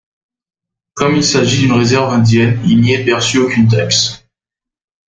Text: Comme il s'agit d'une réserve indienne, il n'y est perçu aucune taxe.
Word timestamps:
Comme 0.95 1.15
il 1.15 1.23
s'agit 1.23 1.59
d'une 1.59 1.73
réserve 1.73 2.11
indienne, 2.11 2.59
il 2.65 2.81
n'y 2.81 2.93
est 2.95 3.05
perçu 3.05 3.37
aucune 3.37 3.67
taxe. 3.67 4.25